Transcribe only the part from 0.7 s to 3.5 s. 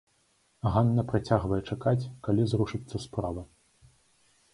Ганна працягвае чакаць, калі зрушыцца справа.